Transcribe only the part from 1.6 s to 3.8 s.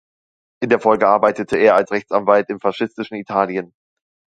als Rechtsanwalt im faschistischen Italien.